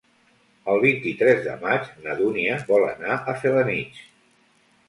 [0.71, 4.01] El vint-i-tres de maig na Dúnia vol anar a Felanitx.